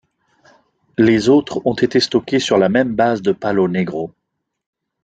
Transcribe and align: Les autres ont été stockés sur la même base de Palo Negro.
Les 0.97 1.29
autres 1.29 1.61
ont 1.67 1.75
été 1.75 1.99
stockés 1.99 2.39
sur 2.39 2.57
la 2.57 2.69
même 2.69 2.95
base 2.95 3.21
de 3.21 3.31
Palo 3.33 3.67
Negro. 3.67 4.11